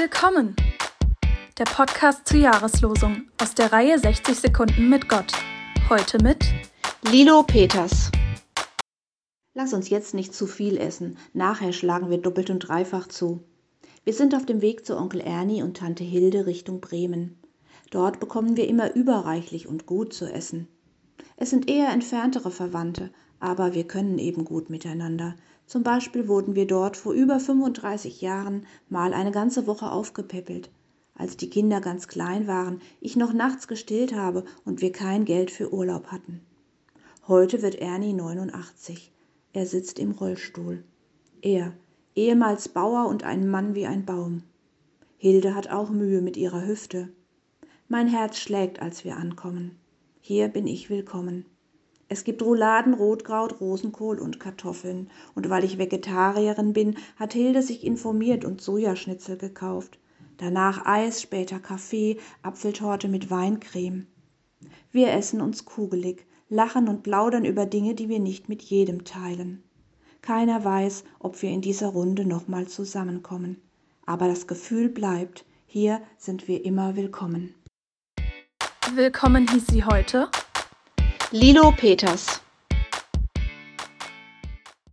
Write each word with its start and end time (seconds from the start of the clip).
Willkommen! 0.00 0.54
Der 1.58 1.64
Podcast 1.64 2.28
zur 2.28 2.38
Jahreslosung 2.38 3.28
aus 3.42 3.56
der 3.56 3.72
Reihe 3.72 3.98
60 3.98 4.38
Sekunden 4.38 4.88
mit 4.88 5.08
Gott. 5.08 5.32
Heute 5.88 6.22
mit 6.22 6.44
Lilo 7.10 7.42
Peters. 7.42 8.12
Lass 9.54 9.72
uns 9.72 9.90
jetzt 9.90 10.14
nicht 10.14 10.32
zu 10.32 10.46
viel 10.46 10.76
essen, 10.76 11.18
nachher 11.32 11.72
schlagen 11.72 12.10
wir 12.10 12.18
doppelt 12.18 12.48
und 12.48 12.60
dreifach 12.60 13.08
zu. 13.08 13.42
Wir 14.04 14.12
sind 14.12 14.36
auf 14.36 14.46
dem 14.46 14.60
Weg 14.60 14.86
zu 14.86 14.96
Onkel 14.96 15.20
Ernie 15.20 15.64
und 15.64 15.78
Tante 15.78 16.04
Hilde 16.04 16.46
Richtung 16.46 16.80
Bremen. 16.80 17.36
Dort 17.90 18.20
bekommen 18.20 18.56
wir 18.56 18.68
immer 18.68 18.94
überreichlich 18.94 19.66
und 19.66 19.86
gut 19.86 20.12
zu 20.12 20.32
essen. 20.32 20.68
Es 21.36 21.50
sind 21.50 21.68
eher 21.70 21.88
entferntere 21.90 22.50
Verwandte, 22.50 23.10
aber 23.40 23.74
wir 23.74 23.84
können 23.84 24.18
eben 24.18 24.44
gut 24.44 24.70
miteinander. 24.70 25.34
Zum 25.66 25.82
Beispiel 25.82 26.28
wurden 26.28 26.54
wir 26.54 26.66
dort 26.66 26.96
vor 26.96 27.12
über 27.12 27.40
35 27.40 28.20
Jahren 28.20 28.66
mal 28.88 29.12
eine 29.12 29.30
ganze 29.30 29.66
Woche 29.66 29.90
aufgepäppelt. 29.90 30.70
Als 31.14 31.36
die 31.36 31.50
Kinder 31.50 31.80
ganz 31.80 32.08
klein 32.08 32.46
waren, 32.46 32.80
ich 33.00 33.16
noch 33.16 33.32
nachts 33.32 33.68
gestillt 33.68 34.14
habe 34.14 34.44
und 34.64 34.80
wir 34.80 34.92
kein 34.92 35.24
Geld 35.24 35.50
für 35.50 35.72
Urlaub 35.72 36.06
hatten. 36.06 36.40
Heute 37.26 37.60
wird 37.60 37.74
Ernie 37.74 38.14
89. 38.14 39.12
Er 39.52 39.66
sitzt 39.66 39.98
im 39.98 40.12
Rollstuhl. 40.12 40.84
Er, 41.42 41.72
ehemals 42.14 42.68
Bauer 42.68 43.08
und 43.08 43.24
ein 43.24 43.48
Mann 43.48 43.74
wie 43.74 43.86
ein 43.86 44.06
Baum. 44.06 44.42
Hilde 45.18 45.54
hat 45.54 45.68
auch 45.68 45.90
Mühe 45.90 46.22
mit 46.22 46.36
ihrer 46.36 46.64
Hüfte. 46.66 47.08
Mein 47.88 48.06
Herz 48.06 48.38
schlägt, 48.38 48.80
als 48.80 49.04
wir 49.04 49.16
ankommen. 49.16 49.78
Hier 50.20 50.48
bin 50.48 50.66
ich 50.66 50.90
willkommen. 50.90 51.46
Es 52.08 52.24
gibt 52.24 52.42
Rouladen, 52.42 52.94
Rotkraut, 52.94 53.60
Rosenkohl 53.60 54.18
und 54.18 54.40
Kartoffeln. 54.40 55.10
Und 55.34 55.48
weil 55.48 55.64
ich 55.64 55.78
Vegetarierin 55.78 56.72
bin, 56.72 56.96
hat 57.16 57.32
Hilde 57.32 57.62
sich 57.62 57.84
informiert 57.84 58.44
und 58.44 58.60
Sojaschnitzel 58.60 59.38
gekauft. 59.38 59.98
Danach 60.36 60.84
Eis, 60.84 61.22
später 61.22 61.60
Kaffee, 61.60 62.18
Apfeltorte 62.42 63.08
mit 63.08 63.30
Weincreme. 63.30 64.06
Wir 64.92 65.12
essen 65.12 65.40
uns 65.40 65.64
kugelig, 65.64 66.26
lachen 66.48 66.88
und 66.88 67.02
plaudern 67.02 67.44
über 67.44 67.64
Dinge, 67.64 67.94
die 67.94 68.08
wir 68.08 68.20
nicht 68.20 68.48
mit 68.48 68.62
jedem 68.62 69.04
teilen. 69.04 69.62
Keiner 70.20 70.64
weiß, 70.64 71.04
ob 71.20 71.40
wir 71.42 71.50
in 71.50 71.60
dieser 71.60 71.88
Runde 71.88 72.24
nochmal 72.26 72.66
zusammenkommen. 72.66 73.62
Aber 74.04 74.26
das 74.26 74.46
Gefühl 74.46 74.88
bleibt, 74.88 75.44
hier 75.66 76.02
sind 76.16 76.48
wir 76.48 76.64
immer 76.64 76.96
willkommen. 76.96 77.54
Willkommen 78.94 79.46
hieß 79.46 79.66
sie 79.66 79.84
heute. 79.84 80.28
Lilo 81.30 81.72
Peters 81.72 82.40